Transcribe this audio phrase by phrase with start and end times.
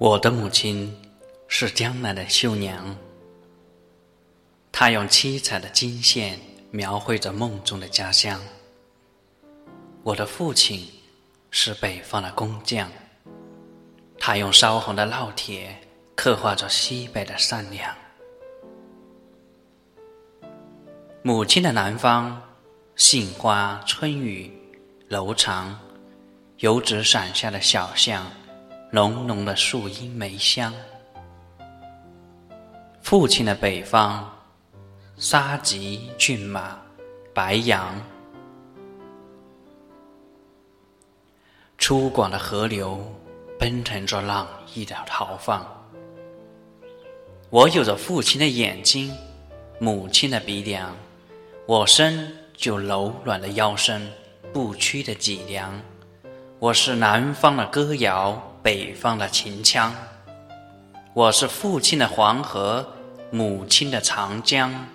[0.00, 0.96] 我的母亲
[1.48, 2.96] 是江南的绣娘，
[4.70, 6.38] 她用七彩的金线
[6.70, 8.40] 描绘着梦中的家乡。
[10.04, 10.88] 我的父亲
[11.50, 12.88] 是北方的工匠，
[14.20, 15.76] 他用烧红的烙铁
[16.14, 17.92] 刻画着西北的善良。
[21.22, 22.40] 母亲的南方，
[22.94, 24.52] 杏花春雨，
[25.08, 25.76] 楼长，
[26.58, 28.24] 油纸伞下的小巷。
[28.90, 30.72] 浓浓的树荫梅香。
[33.02, 34.26] 父亲的北方，
[35.18, 36.78] 沙棘骏马，
[37.34, 38.00] 白杨，
[41.76, 42.98] 粗犷的河流
[43.58, 45.66] 奔腾着朗逸的豪放。
[47.50, 49.14] 我有着父亲的眼睛，
[49.78, 50.96] 母亲的鼻梁，
[51.66, 54.10] 我生就柔软的腰身，
[54.50, 55.78] 不屈的脊梁。
[56.58, 58.47] 我是南方的歌谣。
[58.62, 59.94] 北方的秦腔，
[61.14, 62.86] 我是父亲的黄河，
[63.30, 64.86] 母亲的长江。